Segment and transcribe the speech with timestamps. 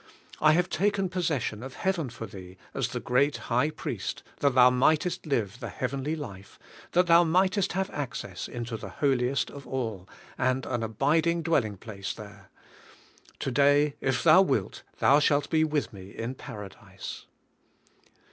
[0.39, 4.71] I have taken possession of Heaven for thee, as the Great High Priest, that thou
[4.71, 6.57] mightest live the Heavenly life,
[6.93, 10.09] that thou mightest have access into the holiest of all
[10.39, 12.49] and an abiding dwelling place there.
[13.41, 17.27] To day, if thou wilt, thou shalt be with me in Paradise."